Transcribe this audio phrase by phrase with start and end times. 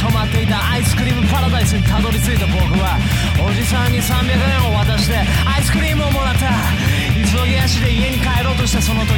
[0.00, 2.96] 止まっていたアイスクリームパラダイスにたどり着いた僕は。
[3.36, 6.48] おじさんに300円を渡してアイスクリームをもらった。
[7.12, 9.12] 急ぎ足で家に帰ろうとしたその時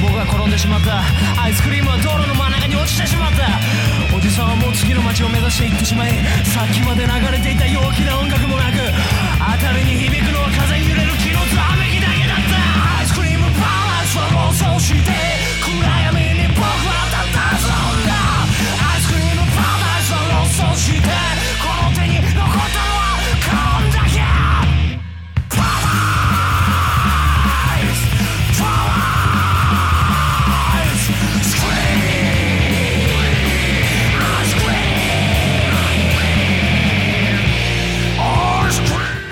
[0.00, 1.04] 僕は転んでしまった
[1.36, 4.16] アイスクリームは道路の真ん中に落ちてしまった。
[4.16, 6.12] おじさんはもう次の街を目指して行ってしまい
[6.44, 8.13] さっきまで流れていた陽気な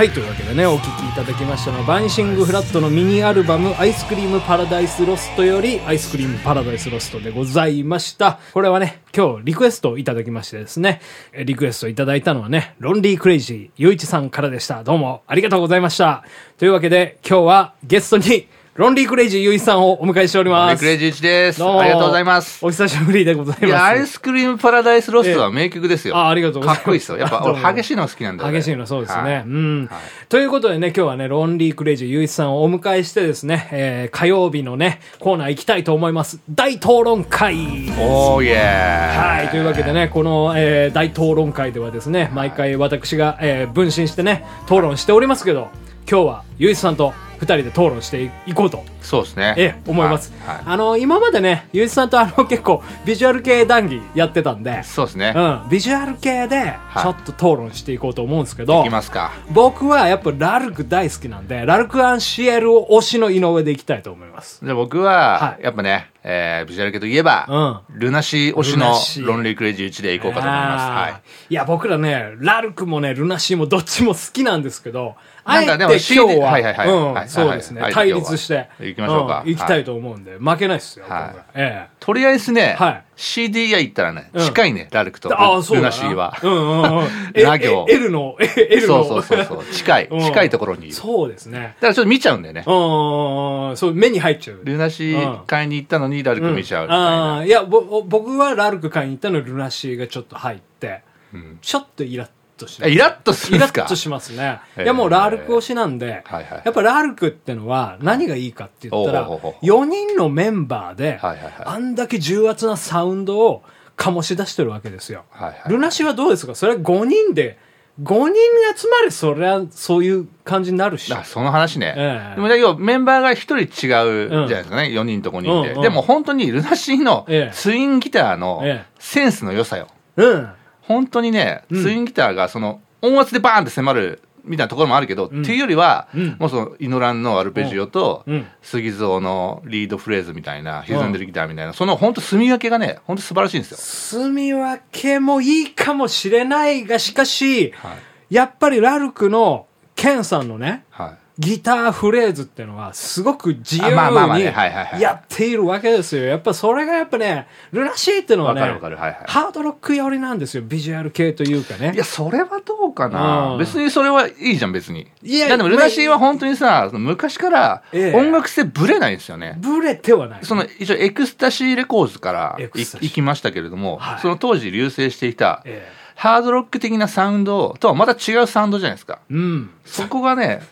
[0.03, 8.41] はいというわけでねお聴きいただきましたのはバンシングフラットのミニアルバム「アイスクリームパラダイスロスト」より「アイスクリームパラダイスロスト」でございました。
[8.53, 11.01] これはね今日リクエストいただきましてですね
[11.33, 14.83] えリクエストいただいたのはねロンリークレイジーゆういちさんからでした。
[14.83, 16.25] どうもありがとうございました。
[16.59, 21.59] というわけで今日はゲストにロンリークレイジーゆういちさんをお迎えしておりますクレイジーゆういちです。
[21.59, 22.65] どうもありがとうございます。
[22.65, 26.17] お久しぶりでございますいや、アイスクリームパラダイスロストは名曲ですよ。
[26.17, 27.19] あありがとうございますかっこいいですよ。
[27.19, 28.59] やっぱ俺激しいの好きなんだよね。
[28.61, 29.23] 激しいのそうですね。
[29.23, 36.41] はいうん、はいということでね、今日はね、ロンリークレイジーゆういちさんをお迎えしてですね、えー、火曜日のね、コーナー行きたいと思います。
[36.49, 37.55] 大討論会
[38.01, 39.49] おーイエーはい。
[39.51, 45.69] というわけでね、この、えー大討論会ではですね、毎回私が、えー分身してね、討論しておりますけど、
[46.11, 49.55] 今日はゆういちさんと二人で討論していこうとそうですね。
[49.59, 50.33] ええ、思います。
[50.47, 55.33] はいはいあの、今までね、ゆういちさんとあの、 結構、ビジュアル系談義やってたんで、そうですね。
[55.35, 59.33] うん、ビジュアル系で、いちょっと討論していこうと思うんですけど、いきますか。
[59.51, 64.61] 僕はやっぱラルク大好きなんで、ラルクアンシエルを推しの井上でいきたいと思います。
[64.63, 71.13] じゃあ僕はは、やっぱね、えー、ビジュアル系といえば、ルナシー推しのロンリークレイジー1でいこうかと思います。
[71.13, 71.23] はい。
[71.51, 76.89] いや、僕らね、ラルクもね、ルナシーもどっちも好きなんですけど、あえて今日は、はいはいはい。
[76.89, 79.43] うんはいそうですね、はい対立して、行きましょうか。
[79.45, 81.23] ん行きたいと思うんで、負けないっすよ、はい。
[81.25, 81.87] 今回え。
[81.99, 85.89] とりあえずね、はい CD 屋行ったらね、うん近いね、ラルクとルああ、そうだな。
[85.91, 86.37] ナシーは。
[86.43, 87.09] うんうんうん。
[87.35, 89.05] えラ行え L の、え L の。
[89.05, 89.65] そうそうそうそう。
[89.73, 90.95] 近い、うん近いところにいる。
[90.95, 91.77] だそうですね。
[91.81, 92.65] からちょっと見ちゃうんだよね。
[92.67, 94.61] うん、そう、目に入っちゃう。
[94.65, 97.37] ルナシー買いに行ったのにラルク見ちゃうみたいあな。
[97.39, 101.03] あ、いや、ぼ、僕はラルク買いに行ったのにルナシーがちょっと入って、
[101.33, 102.29] うんちょっとイラッ
[102.63, 104.61] としえイラッとするイラッとしますね。
[104.79, 113.63] いや、もうラルク推しなんで、やっぱラルクってのは何がいいかって言ったら、おうおうおうおう4人のメンバーで、あんだけ重圧なサウンドを
[113.97, 115.25] 醸し出してるわけですよ。
[115.69, 116.55] ルナシーはどうですか？
[116.55, 117.59] それは5人で、
[118.03, 118.35] 5人
[118.75, 121.13] 集まれそりゃそういう感じになるし。
[121.13, 121.95] あその話ね。
[121.95, 124.85] ええでもね、要はメンバーが一人違うじゃないですかね。
[124.85, 125.71] 4人と5人で。
[125.73, 129.89] うんうんでも本当にルナシーのええツインギターのええセンスの良さよ。
[130.17, 130.49] うん。
[130.83, 143.77] 本当にね、うんツインギターがその音圧でバーンって迫るみたいなところもあるけど、うんっていうよりは、うんもうそのイノランのアルペジオと、うん杉蔵のリードフレーズみたいな、歪んでるギターみたいな、その本当住み分けがね、本当素晴らしいんですよ。
[143.79, 147.95] 住み分けもいいかもしれないが、しかし、は
[148.31, 148.35] い。
[148.35, 151.22] やっぱりラルクのケンさんのね、はい。
[151.39, 156.25] ギターフレーズってのはすごく自由にやっているわけですよ。
[156.25, 160.63] やっぱそれがやっぱね、ルナシーってのはね、わかるわかるはいはいハードロック寄りなんですよ。
[160.63, 161.93] ビジュアル系というかね。
[161.95, 163.59] いや、それはどうかなうん。
[163.59, 165.11] 別にそれはいいじゃん、別に。
[165.23, 169.57] いやでも、ルナシーは本当にさ、昔からええ音楽性ぶれないんですよね。
[169.59, 170.45] ブレてはない。
[170.45, 179.21] その、一応、エクスタシーレコーズから行きましたけれども、はいその当時隆盛していた、ええハードロック的なサウンドとはまた違うサウンドじゃないですか。
[179.31, 179.71] うん。
[179.85, 180.63] そこがね、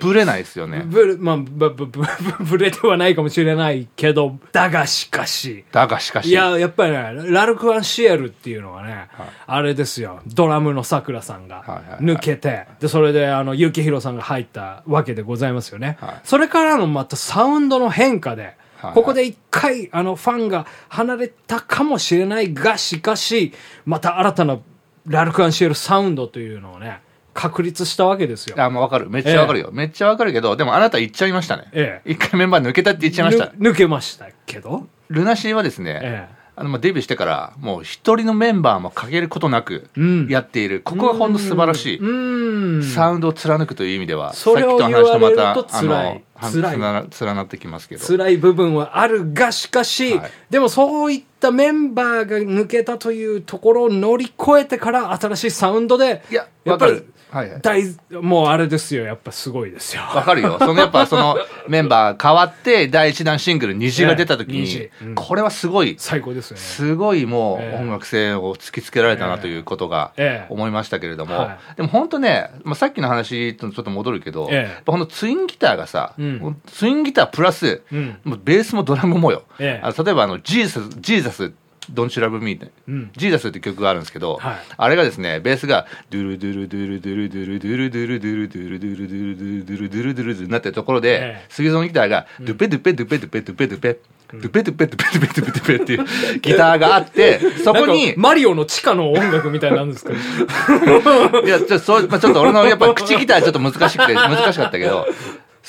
[0.00, 0.82] ぶれないですよね。
[0.86, 2.02] ブレ、まあ、ぶ、ぶ、ぶ、
[2.40, 6.28] ぶれてはないかもしれないけど、だがしかし、だがしかし。
[6.28, 15.96] いや、やっぱりね、ラルク・アンシエルっていうのはね、はいあれですよ、ドラムのさくらさんがはいはいはい抜けて、で、それで、あの、ゆきひろさんが入ったわけでございますよね。
[16.00, 23.52] はいそれからのまたサウンドの変化で、はいここで一回、あの、ファンが離れたかもしれないが、しかし、
[23.84, 24.58] また新たな
[25.08, 27.00] ラルク・アンシエルサウンドというのをね、
[27.34, 28.56] 確立したわけですよ。
[28.60, 29.08] あ、もうわかる。
[29.10, 29.70] めっちゃわかるよ。
[29.72, 31.64] めっちゃわかるけど、でもあなた言っちゃいましたね。
[31.72, 33.52] ええ一回メンバー抜けたって言っちゃいました。
[33.56, 42.82] ぬ抜けましたけど、ルナシーはですね、えああのまあデビューしてからもう一人のメンバーも欠けることなくうんやっている、ここが本当素晴らしい、うん。
[42.82, 46.78] サウンドを貫くという意味では、それをさっきと話とまたあのは辛い。
[46.78, 48.06] 連なってきますけど。
[48.06, 50.30] 辛い部分はあるが、しかし、はい。
[50.50, 57.60] でもそういったメンバーが抜けたというところを乗り越えてから新しいサウンドで、いややっぱりはいはい。
[57.60, 57.82] 大、
[58.22, 60.02] もうあれですよ、やっぱすごいですよ。
[60.02, 60.58] わかるよ。
[60.58, 61.36] そのやっぱその
[61.68, 64.90] メンバー変わって第一弾シングル虹が出た時に虹。
[65.02, 66.62] うん、これはすごい、最高ですよね。
[66.62, 70.52] すごいもええう音楽性を突きつけられたなということがええ。
[70.52, 71.34] 思いましたけれども。
[71.34, 75.06] は、でも本当ね、まあ、さっきの話とちょっと戻るけど、ええ。
[75.10, 76.27] ツインギターがさ、うん
[76.66, 79.44] ツインギタープラス、ベースもドラムもよ。
[79.58, 79.86] ええ。
[79.86, 81.52] あの例えばあの、 Jesus, Jesus,
[81.90, 83.10] don't you love me って、うん。
[83.16, 84.56] Jesus って曲があるんですけど、はい。
[84.76, 101.46] あれがですね、ベースが、ドゥルドゥルドゥルドゥルドゥルドゥルドゥルドゥルドゥルドゥルドゥルドゥルドゥルドゥルドゥルドゥルになってるところで、ええ杉園ギターが、ドゥペドゥペドゥペドゥペドゥペドゥペ、ドゥペドゥペドゥペドゥペドゥペドゥペっていうギターがあって、そこにマリオの地下の音楽みたいなんですけど。
[101.46, 105.06] いや、ちょっと、そう、まあ、ちょっと俺のやっぱ口ギターちょっと難しくて、難しかったけど、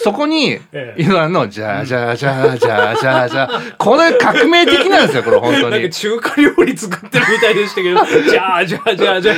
[0.02, 1.04] そこに、ええ。
[1.04, 5.90] イワンの、じゃあじゃあじゃあじゃあじゃあじゃあ、これ革命的なんですよ、これ本当に。
[5.90, 8.00] 中華料理作ってるみたいでしたけど、
[8.30, 9.36] じゃあじゃあじゃあじゃあ。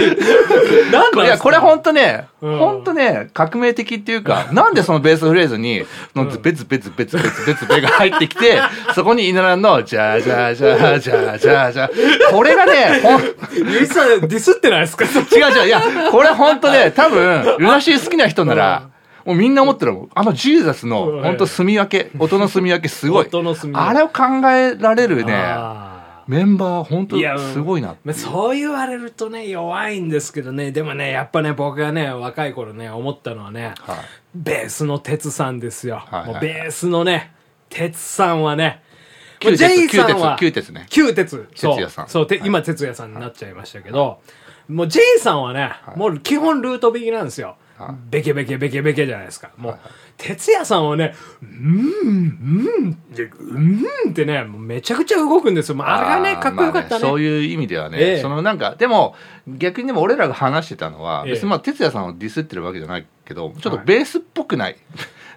[0.92, 2.58] なんなんいや、これ本当ね、うん。
[2.60, 5.84] 本当ね、革命的っていうか、なんでそのベースフレーズに、
[6.16, 8.62] のズベズベズベズベズベズベが入ってきて、
[8.94, 11.90] そこにイナランの、じゃあじゃあじゃあじゃあじゃあじゃあ、
[12.31, 13.22] これがね、ほん、
[13.72, 15.06] ゆいさんディスってないですか？
[15.06, 15.81] 違う違う、いや、
[16.12, 18.91] これ本当ね、多分、ルナシー好きな人なら、
[19.25, 20.09] もうみんな思ってるもん。
[20.13, 20.89] あのジーザスうん。
[20.89, 23.27] の、本当住み分け、音の住み分けすごい。
[23.27, 23.89] 音の住み分け。
[23.89, 27.95] あれを考えられるね、あメンバー本当すごいな。
[28.03, 33.97] まあそう言われるとね、弱いんですけどね、でもね、やっぱね、僕がね、若い頃ね、思ったのはね、はい。
[34.35, 36.03] ベースの鉄さんですよ。
[36.06, 36.31] はいはい。
[36.33, 37.33] もうベースのね、
[37.69, 38.81] 鉄さんはね、
[39.41, 40.85] ジェイさんは、旧鉄ね。
[40.89, 41.50] 旧鉄。
[41.56, 41.75] そう。
[41.75, 42.07] 哲也さん。
[42.09, 44.19] そう、て今、哲也さんになっちゃいましたけど、
[44.68, 47.57] もうジェイさんはね、もう基本ルート引きなんですよ。
[47.77, 49.51] はいベケベケベケベケじゃないですか。
[49.57, 49.79] もう、
[50.18, 55.75] 哲也さんはね、うーん、うん、でうーんってね、もうめちゃくちゃ動くんですよ。
[55.75, 56.89] まあ、あれがね、ーかっこよかったね。
[56.91, 59.15] まあそういう意味ではね、ええそのなんか、でも、
[59.47, 64.77] 逆にでも俺らが話してたのは、ええ別にまあ、哲也さんをディスってるわけじゃないけど、ちょっとベースっぽくない。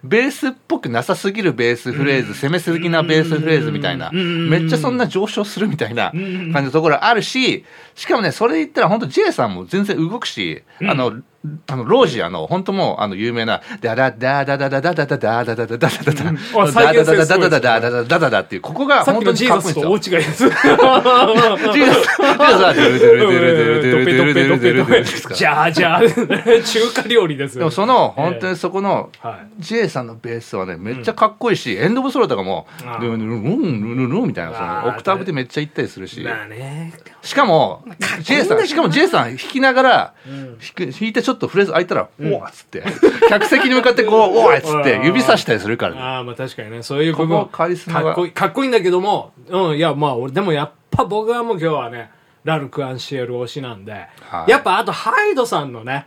[0.05, 7.65] ベースっぽくなさすぎるベースフレーズ、攻めすぎなベースフレーズみたいな、うんめっちゃそんな上昇するみたいな感じのところあるし、
[7.95, 11.23] しかもね、それ言ったら本当 J さんも全然動くし、あの、
[11.67, 16.31] あの、ロージアの、本当もう、あの、有名な、ダダダダダダダダダダダダダダダダダダ
[16.63, 19.97] あ再現性ダダダダダダダダダダダっていう、ここが本当にかっこいいんですよ大。
[19.97, 20.49] 違いです。
[20.49, 27.59] Jesus, Jesus,ドゥルドゥルドゥルドゥルドゥルドゥルドゥルドゥルドゥルですかじゃあじゃあ、中華料理です。
[27.59, 29.63] でもその、本当にそこの、はい。
[29.63, 32.67] J さんのベースはね、めっちゃかっこいいし、 End of Sorrow とかも、
[33.01, 36.93] ルンルンルンルンみたいな、その、オクターブでめっちゃ行ったりするし、まあね。
[37.21, 37.85] しかも、
[38.23, 42.83] J さん、しかも J さん弾きながら、弾いてちょっとフレーズ開いたら、おわっつって、
[43.29, 46.01] 客席に向かってこう、 おわっつって指さしたりするからね。
[46.01, 47.39] ああ、まあ確かにね、そういう部分。
[47.39, 52.11] ここカリスマがかっこいい、かっこいいんだけども、うん、いや、まあ俺、でもやっぱ僕はもう今日はね、
[52.45, 54.51] ラルク・アンシエル推しなんで、はい。
[54.51, 56.07] やっぱあとハイドさんのね、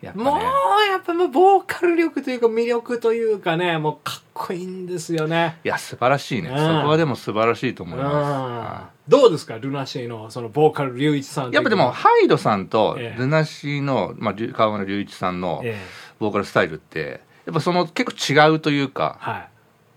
[0.00, 0.44] やっぱもうね、
[0.90, 5.58] やっぱもうボーカル力というか魅力というかね、もうかっこいいんですよね。
[5.64, 6.48] いや、素晴らしいね。
[6.48, 8.14] うんそこはでも素晴らしいと思います。
[8.14, 19.48] うんはどうですかルナシーのそのボーカル龍一さんやっぱでも、ハイドさんとええルナシーの、まあ、りゅ川村隆一さんのええボーカルスタイルって、やっぱその結構違うというか、はい。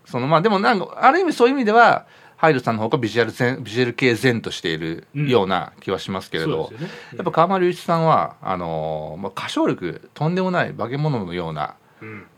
[0.06, 2.06] そのまあでもなんか、ある意味そういう意味では、
[2.36, 11.72] ハイドさんの方がビジュアル全ビジュアル系善としているような気はしますけれど、そうですよねやっぱ川村隆一さんは、あのーまあ、歌唱力、とんでもない化け物のような、うん。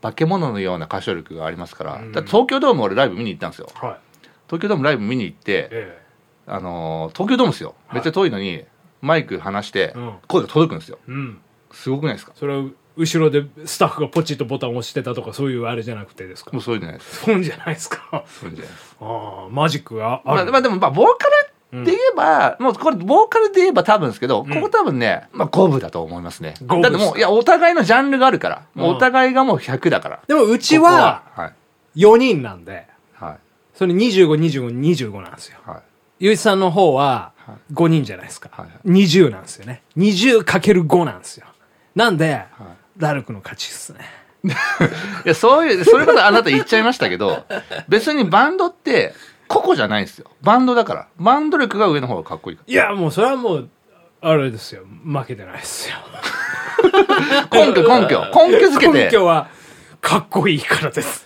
[0.01, 3.69] 化け物のような歌唱力がありますから、東京ドーム俺ライブ見に行ったんですよ。
[3.75, 3.97] はい。
[4.47, 6.01] 東京ドームライブ見に行って、え
[6.47, 7.75] あのー東京ドームですよ。
[7.93, 8.63] めっちゃ遠いのに、
[9.01, 10.99] マイク離してうん、声が届くんですよ。
[11.71, 12.33] すごくないですか？
[12.35, 12.63] それは
[12.97, 16.51] 後ろでスタッフがポチッとボタンを押してたとかそういうあれじゃなくてですか？
[16.53, 17.23] もうそういうんじゃないです。
[17.25, 18.23] そうじゃないですか。
[18.25, 18.95] そうじゃないです。
[19.01, 20.51] ああ、マジックがあ、る。
[20.51, 21.31] まあでも、まあ、ボーカル
[21.83, 26.53] で言えば、もうこれ、ボーカルで言えば多分ですけど、ここ多分ね、まあ、五分だと思いますね。
[26.61, 28.63] 五分だってもう、いや、お互いのジャンルがあるから。
[28.77, 30.19] お互いがもう100だから。
[30.27, 31.47] でもうちはは
[31.95, 32.01] い。
[32.01, 33.37] 4人なんで、はい。
[33.73, 35.59] それ25、25、25なんですよ。
[35.65, 35.77] はい。
[36.19, 38.49] ゆういちさんの方ははい5人じゃないですか。
[38.51, 39.81] はいはい20なんですよね。
[39.97, 41.45] 20×5 なんですよ。
[41.95, 42.43] なんで、
[42.97, 43.99] ラルクの勝ちですね。
[45.25, 47.45] いや、そういう、それこそあなた言っちゃいましたけど、
[47.87, 49.13] 別にバンドって、
[49.47, 50.29] 個々じゃないんですよ。
[50.41, 51.07] バンドだから。
[51.17, 53.69] バンド力が上の方がかっこいいかいや、もうそれはもう、
[54.21, 54.83] あれですよ。
[55.05, 55.95] 負けてないですよ。
[57.51, 57.65] ら。
[57.65, 58.21] 根拠、 根拠。
[58.33, 59.05] 根拠づけて。
[59.05, 59.47] 根拠は、
[60.01, 61.25] かっこいいからです。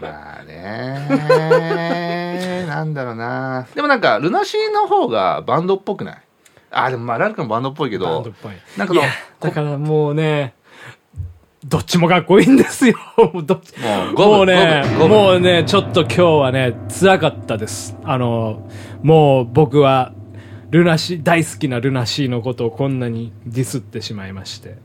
[0.00, 6.18] まあね なんだろうなでもなんかルナシーの方がバンドっぽくない？
[6.70, 8.94] あでもまあラルクもバンドっぽいけどバンドっぽいなんか
[9.40, 10.54] だからもうね
[11.64, 12.96] どっちもかっこいいんですよ。
[13.16, 13.72] も うどっち？
[14.16, 17.96] もうねもうねちょっと今日はね辛かったです。
[18.04, 18.68] あの
[19.02, 20.12] もう僕は
[20.70, 24.76] ルナシー大好きなルナシーのことをこんなにディスってしまいまして。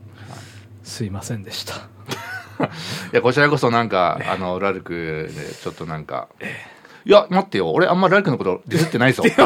[0.82, 1.74] すいませんでした。
[2.64, 2.68] い
[3.12, 6.28] やこちらこそなんかあのラルクでちょっとなんか
[7.04, 9.36] いや待ってよ俺あんまラルクのことディスってないぞ結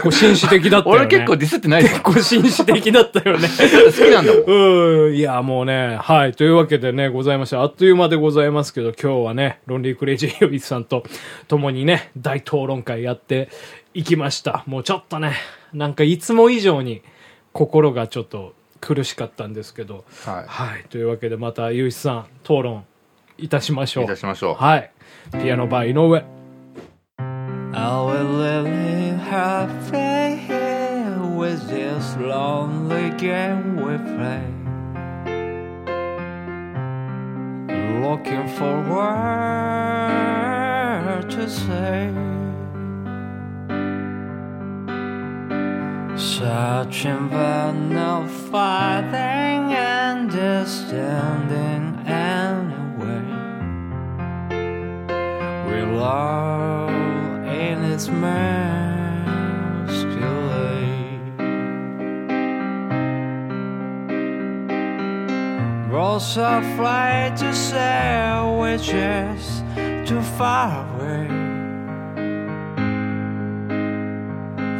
[0.00, 6.32] 構紳士的だったよね俺結構ディスってないぞ結構紳士的だったよね好きなんだもんうん、いや、もうね、はい。
[6.32, 7.60] というわけでね、ございました。
[7.60, 11.04] あっという間でございますけど、今日はね、ロンリークレイジーヨビスさんと
[11.48, 13.48] 共にね、大討論会やって
[13.94, 14.64] いきました。
[14.66, 15.34] もうちょっとね、
[15.72, 17.02] なんかいつも以上に
[17.52, 20.84] 心がちょっと苦しかったんですけど、はいはい。
[20.90, 22.84] というわけでまた、ゆういちさん、討論
[23.38, 24.04] いたしましょう。
[24.04, 24.90] いたしましょうはい。
[25.32, 25.86] piano bar.
[25.86, 26.24] You know it.
[27.74, 34.46] Our lily halfway here with this lonely game we play.
[38.00, 39.04] Looking forward
[41.30, 42.12] to say.
[46.16, 51.73] Searching but not finding understanding.
[55.94, 56.88] law
[57.46, 58.40] and its masculine.
[65.90, 69.62] Rolls a flight to sandwiches
[70.08, 71.28] too far away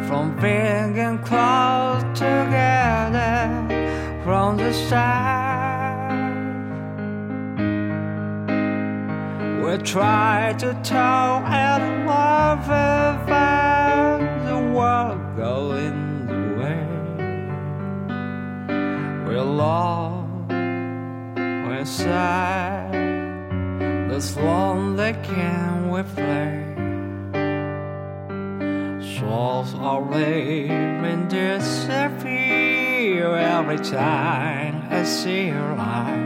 [0.07, 3.49] from being close together
[4.23, 5.44] from the side.
[9.75, 16.87] We try to tell and love about the world going the way.
[19.27, 22.93] We're lost, we're sad.
[24.09, 26.63] This lonely can we play?
[29.19, 32.55] Souls are leaving disappear
[33.35, 36.24] every time I see your eyes.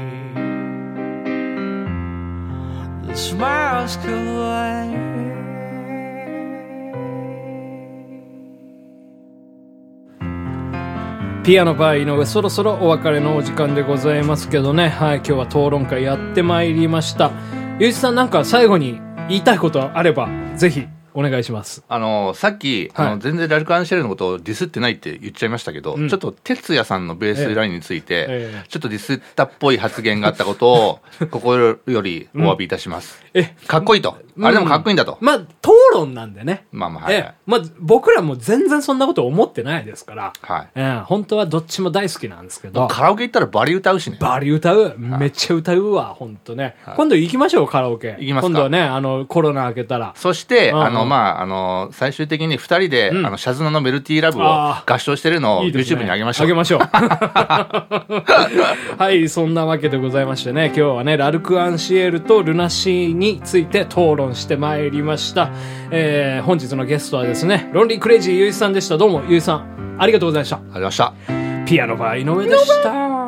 [11.43, 14.87] ピアノバー井上、そろそろお別れのお時間でございますけどね。
[14.87, 17.31] はい、今日は討論会やってまいりました。
[17.79, 21.83] ゆうじさんなんか最後に言いたいことあれば、ぜひお願いします。
[21.87, 30.99] あのさっき、はいあの全然ラルク・アンシェルのことをディスってないって言っちゃいましたけど、うんちょっと哲也さんのベースラインについて、ええちょっとディスったっぽい発言があったことを
[31.31, 35.47] 心よりお詫びいたします、え、かっこいいと、あれでもかっこいいんだと、まあ、討
[35.93, 36.65] 論なんでね。
[36.71, 40.33] まあまあはい、え、まあ、僕らも全然そんなこと思ってないですから。
[40.41, 42.87] はいえ本当はどっちも大好きなんですけど。
[42.87, 44.95] カラオケ行ったらバリ歌うしねバリ歌う。
[44.97, 46.75] めっちゃ歌うわ、本当ね。
[46.95, 48.15] 今度行きましょう、カラオケ。
[48.19, 50.13] 行きますか今度はね、あの、コロナ明けたら。
[50.15, 56.47] そして、あの、まあ、あの、最終的に二人で、うんあの、シャズナのメルティーラブをあ合唱してるのを YouTube に上げましょう。
[56.47, 56.79] 上げましょう。
[58.97, 65.49] はい、そんなわけでございましてね、今日はね、ラルク・アンシエルとルナシーについて討論してまいりました。
[65.91, 68.97] えー、本日のゲストはですね、ロンリー・クレイジーゆういさんでした。
[68.97, 70.55] どうも、ゆういさん、ありがとうございました。
[70.57, 71.65] ありがとうございました。
[71.65, 73.20] ピアノバー井上でした。